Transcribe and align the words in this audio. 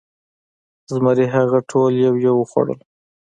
زمري 0.91 1.25
هغه 1.35 1.59
ټول 1.71 1.91
یو 2.05 2.13
یو 2.25 2.33
وخوړل. 2.39 2.79